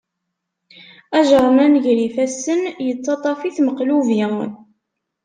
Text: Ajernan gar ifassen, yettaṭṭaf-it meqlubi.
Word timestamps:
Ajernan 1.17 1.73
gar 1.83 1.99
ifassen, 2.07 2.61
yettaṭṭaf-it 2.87 3.57
meqlubi. 3.65 4.21